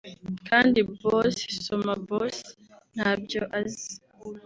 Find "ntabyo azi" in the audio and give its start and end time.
2.95-3.93